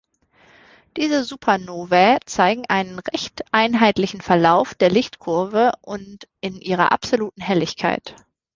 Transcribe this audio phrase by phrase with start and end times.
[0.97, 8.15] Diese Supernovae zeigen einen recht einheitlichen Verlauf der Lichtkurve und in ihrer absoluten Helligkeit.